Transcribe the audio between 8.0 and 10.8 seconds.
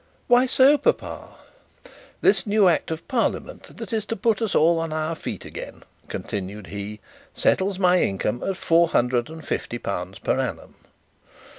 income at four hundred and fifty pounds per annum.'